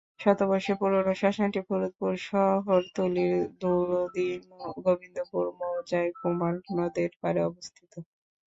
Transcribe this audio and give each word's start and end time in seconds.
শতবর্ষের 0.19 0.75
পুরোনো 0.79 1.11
শ্মশানটি 1.15 1.59
ফরিদপুর 1.67 2.11
শহরতলির 2.27 3.33
ধুলদী 3.61 4.29
গোবিন্দপুর 4.79 5.43
মৌজায় 5.59 6.11
কুমার 6.19 6.53
নদের 6.77 7.09
পাড়ে 7.21 7.41
অবস্থিত। 7.49 7.91